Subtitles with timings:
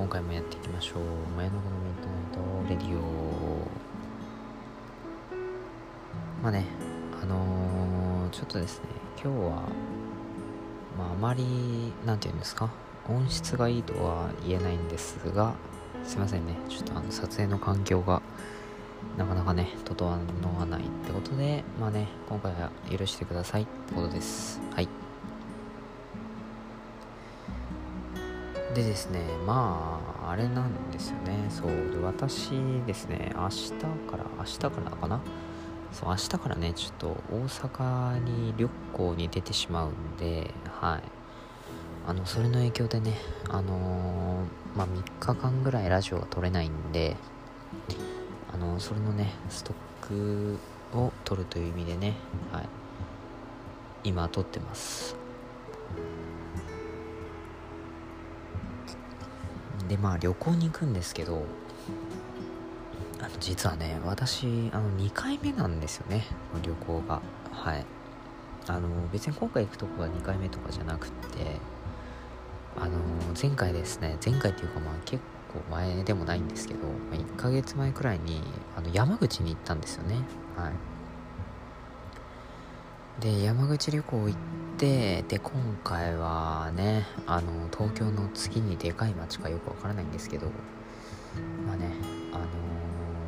[0.00, 0.98] 今回もやっていきましょう。
[1.36, 3.02] 真夜中の Midnight Radio。
[6.42, 6.64] まあね
[7.22, 8.86] あのー、ちょっとですね
[9.22, 9.62] 今日は
[10.96, 12.70] まああまりなんて言うんですか？
[13.10, 15.52] 音質がいいとは言えないんですが
[16.02, 16.54] すいませんね。
[16.70, 18.22] ちょっとあの撮影の環境が
[19.18, 20.16] なかなかね整わ
[20.64, 24.62] ないってことでまあね今回は許してくださいってことです。
[24.74, 24.88] はい。
[28.74, 31.46] でですねまああれなんですよね。
[31.50, 32.50] そうで私
[32.86, 35.20] ですね明日から明日からかな？
[35.92, 41.02] そう明日からねちょっと大阪に旅行に出てしまうんではい。
[42.06, 43.14] あのそれの影響でね
[43.48, 47.16] あのー、まあ3日間ぐらいラジオが撮れないんで
[48.52, 49.74] あのそれのねストッ
[50.06, 50.58] ク
[50.96, 52.14] を取るという意味でね
[52.52, 52.68] はい。
[54.04, 55.14] 今撮ってます。
[59.90, 61.42] でまあ旅行に行くんですけど
[63.18, 66.24] あの実はね私あの2回目なんですよね
[66.62, 67.20] 旅行が。
[67.50, 67.84] はい。
[68.66, 71.56] あの別に今回行くとこが2回目とかじゃなくって
[72.76, 72.98] あの
[73.40, 75.20] 前回ですね前回っていうかまあ結
[75.52, 76.80] 構前でもないんですけど、
[77.10, 78.40] 1ヶ月前くらいに
[78.76, 80.14] あの山口に行ったんですよね。
[80.56, 80.72] はい。
[83.20, 84.34] で山口旅行行っ
[84.78, 85.52] てで今
[85.84, 90.46] 回はねあの東京の次にでかい町かよくわからないんですけど
[91.66, 91.90] まあね
[92.32, 92.46] あのー、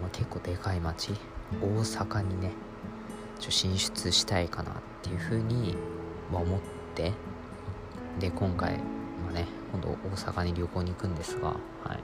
[0.00, 1.12] まあ、結構でかい町
[1.60, 2.52] 大阪にね
[3.38, 5.76] ちょ進出したいかなっていうふうに、
[6.32, 6.60] 思っ
[6.94, 7.12] て
[8.18, 11.54] で今回、まあね、今度大阪に旅行に行くんですがは
[11.94, 11.98] い。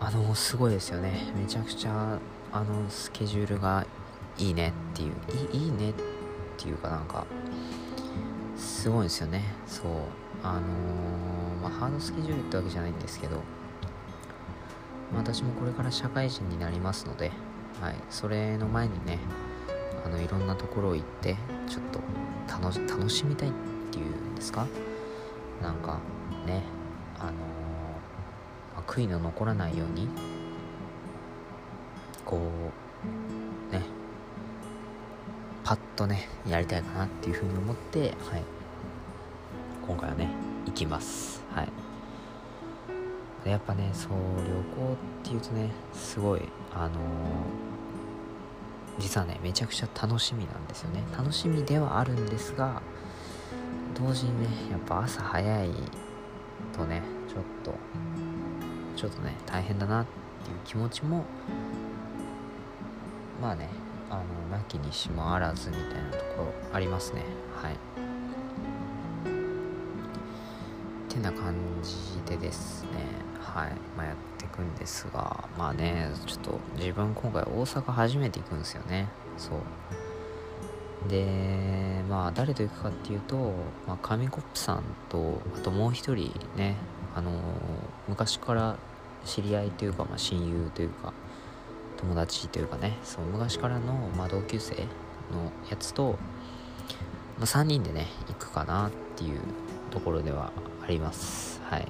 [0.00, 1.32] あのすごいですよね。
[1.36, 2.18] めちゃくちゃ
[2.52, 3.86] あのスケジュールが
[4.38, 5.12] いいねっていう
[5.52, 5.94] いいねっ
[6.56, 7.26] ていうかなんか
[8.56, 9.42] すごいんですよね。
[9.66, 9.90] そう。
[10.42, 10.62] あのー、
[11.62, 13.42] まあ、ハードスケジュールってわけじゃないんですけど、
[15.12, 17.32] ま、私もこれから社会人になりますので、
[17.80, 19.18] はい、それの前にね
[20.04, 21.36] あのいろんなところを行って
[21.68, 22.00] ちょっと
[22.48, 23.52] 楽し楽しみたいっ
[23.90, 24.66] ていうんですか？
[25.60, 25.98] なんか
[26.46, 26.62] ね
[27.18, 27.38] あのー、ま
[28.76, 30.08] あ、悔いの残らないように
[32.24, 32.40] こ
[33.70, 33.82] うね
[35.68, 38.42] パッとねやりたいかなっていうふうに思ってはい。
[39.86, 40.30] 今回はね
[40.64, 41.42] 行きます。
[41.52, 41.68] はい。
[43.50, 46.42] やっぱねそう旅行っていうとねすごい
[46.72, 46.98] あのー、
[48.98, 51.02] 実はねめちゃくちゃ楽しみなんですよね。
[51.12, 52.80] 楽しみではあるんですが
[53.94, 55.70] 同時にねやっぱ朝早い
[56.74, 57.74] とねちょっと
[58.96, 60.06] ちょっとね大変だなっ
[60.46, 61.26] ていう気持ちも
[63.42, 63.68] まあね
[64.10, 67.22] あのなきにしもあらずみたいなところありますね。
[67.54, 67.76] はい。
[71.08, 72.88] てな感じでですね。
[73.40, 73.72] はい。
[73.96, 79.08] まあやっていくんですがまあねちょっと自分今回大阪初めて行くんですよね。
[79.36, 81.08] そう。
[81.08, 83.36] でまあ誰と行くかっていうと、
[83.86, 86.74] まあ、紙コップさんとあともう一人ね
[87.14, 87.32] あの
[88.08, 88.76] 昔から
[89.24, 91.12] 知り合いというか、まあ、親友というか
[91.98, 94.74] 友達というかねそう昔からの、まあ、同級生
[95.32, 96.12] のやつと、
[97.38, 99.40] まあ、3人でね行くかなっていう
[99.90, 101.60] ところではあります。
[101.68, 101.88] はい。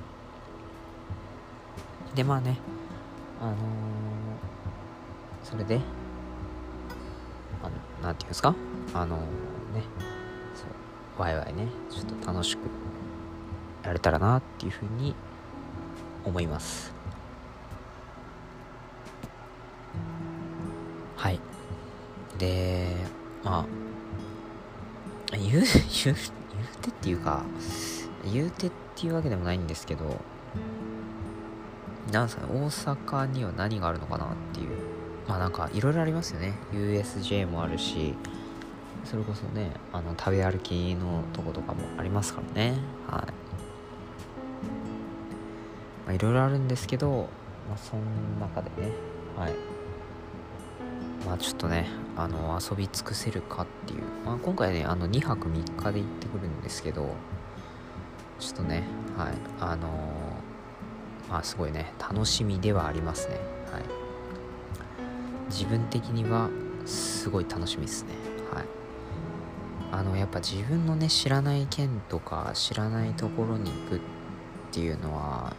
[2.15, 2.57] でまあね
[3.41, 3.57] あのー、
[5.45, 5.79] それで
[7.63, 8.55] あのなんていうんですか？
[8.95, 9.27] あのー、ね
[10.55, 12.61] そうワイワイねちょっと楽しく
[13.85, 15.15] やれたらなっていうふうに
[16.25, 16.93] 思います。
[22.38, 22.94] で
[23.44, 23.66] ま
[25.32, 25.62] あ言う 言う
[26.04, 26.16] 言う
[26.82, 27.43] てっていうか
[28.32, 30.21] 言うてっていうわけでもないんですけど
[32.12, 34.71] なんすかね大阪には何があるのかなっていう
[35.28, 36.54] まあなんかいろいろありますよね。
[36.72, 38.15] USJ もあるし
[39.05, 42.79] それこそねあの食べ歩きのとことかもありますからね。
[43.06, 43.29] は
[46.11, 46.17] い。
[46.17, 47.29] いろいろあるんですけど、
[47.69, 48.02] まあ、その
[48.41, 48.93] 中でね
[49.37, 49.52] はい。
[51.26, 51.87] まあちょっとね
[52.19, 57.15] あの遊び尽くせるかっていう、まあ、今回ねあの2泊3日で行ってくるんですけど
[58.41, 58.82] ちょっとね
[59.17, 63.37] はいあのー、まあすごいね楽しみではありますね。
[63.73, 63.82] はい。
[65.49, 66.50] 自分的には
[66.85, 68.11] すごい楽しみですね。
[68.53, 68.65] はい。
[69.93, 74.00] あのやっぱ自分のね知らない県とか知らないところに行くっ
[74.73, 75.55] ていうのは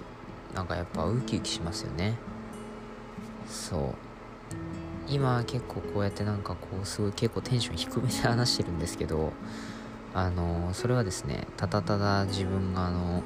[0.54, 2.18] なんかやっぱウキウキしますよね。
[3.48, 4.10] そう。
[5.10, 9.34] 今結構こうやってなんかこうすごい結構テンション低めで話してるんですけど
[10.14, 13.24] あのそれはですねただただ自分があの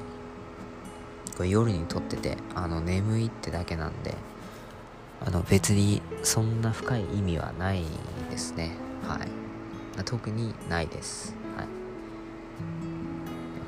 [1.44, 4.14] 夜に撮っててあの眠いってだけなんで
[5.26, 7.82] あの別にそんな深い意味はない
[8.30, 8.72] ですね。
[9.02, 9.28] はい。
[10.04, 11.34] 特にないです。
[11.56, 11.66] はい。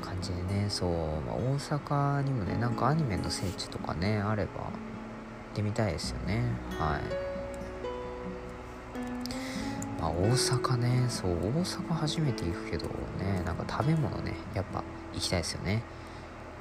[0.05, 0.89] 感じでねそう、
[1.25, 4.71] まあ、大阪にもねなんかアニメの聖地とかねあれば行っ
[5.55, 6.43] てみたいですよね。
[6.79, 7.26] はい。
[9.99, 11.05] まあ、大阪ね。
[11.09, 12.85] そう大阪初めて行くけど
[13.19, 13.41] ね。
[13.45, 14.83] なんか食べ物ねやっぱ
[15.13, 15.83] 行きたいですよね。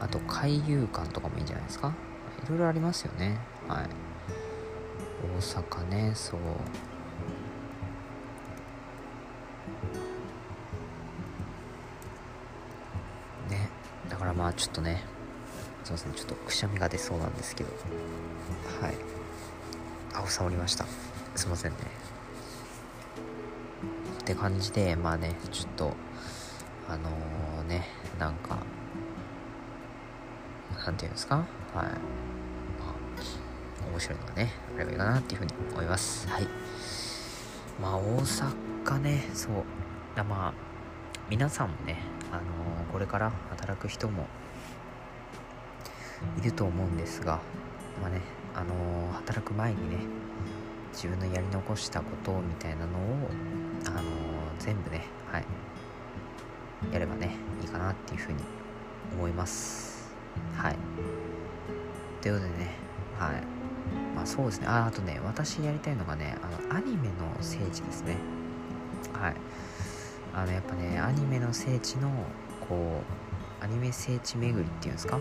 [0.00, 1.92] あと海遊館とかもいいんじゃないですか。
[2.44, 3.38] いろいろありますよね。
[3.68, 3.88] はい。
[5.38, 6.40] 大阪ねそう。
[13.50, 13.68] ね。
[14.08, 15.02] だからまあちょっとね
[15.84, 16.12] すいません。
[16.12, 17.70] ちょっとくしゃみが出そうなんですけど。
[18.80, 18.94] はい。
[20.14, 20.86] あ収まりました。
[21.34, 21.78] すいませんね。
[24.26, 25.94] って感じでまあねちょっと
[26.88, 27.86] あのー、ね
[28.18, 28.58] なんか
[30.84, 31.36] なんていうんですか？
[31.36, 31.46] はい。
[31.74, 31.92] まあ、
[33.90, 36.28] 面白いのがね、あればいいかなっていうふうに思います。
[36.28, 36.48] はい。
[37.80, 39.64] まあ、大阪ね、そう。
[40.16, 40.54] だまあ、
[41.30, 41.98] 皆さんもね、
[42.32, 44.26] あのー、これから働く人も
[46.38, 47.40] いると思うんですが、
[48.02, 48.20] まあね、
[48.54, 49.98] あのー、働く前にね、
[50.96, 53.28] 自分のやり残したことみたいなのを、
[53.84, 54.02] あのー、
[54.58, 55.44] 全部ね、はい、
[56.90, 58.38] やればね、いいかなっていうふうに
[59.14, 60.16] 思います。
[60.56, 60.76] はい。
[62.22, 62.70] ということでね、
[63.18, 63.42] はい。
[64.16, 64.68] まあそうですね。
[64.68, 68.16] あ、あとね、私やりたいのがね、あの、アニメの聖地ですね。
[69.12, 69.34] はい。
[70.32, 72.10] あの、やっぱね、アニメの聖地の、
[72.66, 73.02] こ
[73.60, 75.20] う、アニメ聖地巡りっていうんですか？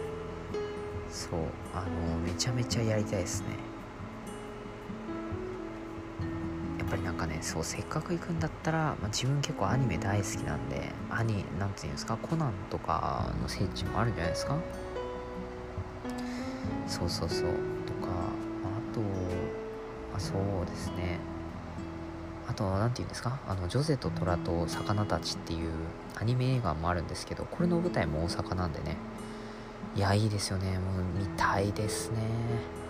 [1.09, 1.39] そう、
[1.73, 3.74] あの、めちゃめちゃやりたいですね。
[6.95, 14.55] ぱりなんかね、そう、せっかく行くんだったら、まあ、自分結構アニメ大好きなんで、アニ、なんていうんですか、コナンとかの聖地もあるんじゃないですか？
[16.87, 17.47] そうそうそう。
[17.85, 18.11] とか
[18.63, 19.01] あと
[20.15, 21.19] あそうですね。
[22.47, 23.39] あと何て言うんですか？
[23.47, 25.71] あのジョゼと虎と魚たちっていう
[26.15, 28.97] アニメ映画もあるんですけどこれの舞台も大阪なんでね。
[29.95, 30.77] いやいいですよね。
[30.77, 32.17] もう見たいですね。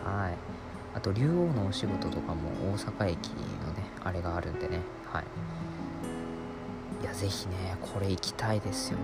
[0.04, 0.38] はい。
[0.96, 3.28] あと竜王のお仕事とかも大阪駅
[3.68, 4.80] のねあれがあるんでね。
[5.12, 5.26] はい。
[7.04, 9.04] いやぜひねこれ行きたいですよね。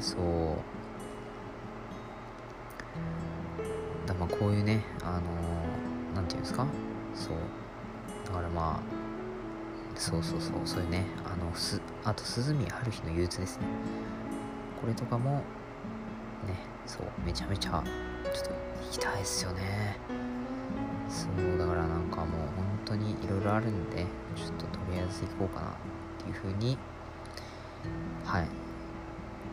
[0.00, 0.20] そう。
[4.06, 5.22] だまあこういうねあの
[6.14, 6.64] 何、ー、て言うんですか？
[7.14, 7.34] そう。
[8.26, 8.80] だからまあ
[9.98, 13.66] そうそうそうそういうねあのすあと鈴宮春日の憂鬱ですね。
[14.80, 15.42] これとかもね
[16.86, 17.82] そうめちゃめちゃ
[18.24, 19.98] ちょっと行きたいですよね。
[21.08, 24.06] そうだからなんかもう本当にいろいろあるんで
[24.36, 25.72] ちょっととりあえず行こうかなっ
[26.18, 26.78] ていうふうに
[28.24, 28.48] はい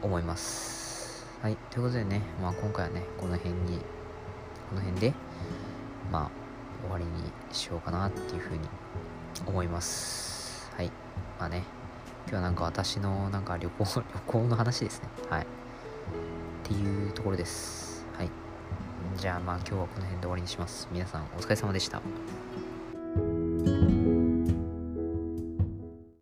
[0.02, 1.26] 思います。
[1.42, 3.80] はいということでねまあ今回はねこの辺に
[4.70, 5.14] この辺で
[6.12, 6.32] まあ
[6.84, 7.12] 終わりに
[7.52, 8.60] しようかなっていうふうに
[9.46, 10.72] 思います。
[10.76, 10.92] はい
[11.40, 11.64] まあね
[12.28, 15.10] 今日はなんか私のなんか旅行 旅行の話ですね。
[15.30, 15.42] はい。
[15.42, 15.46] っ
[16.64, 17.89] ていうところです。
[19.20, 20.88] じゃあまあ今日はこの辺で終わりにします。
[20.94, 22.02] 皆さんお疲れ様でした。